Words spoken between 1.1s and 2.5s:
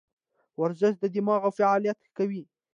دماغو فعالیت ښه کوي.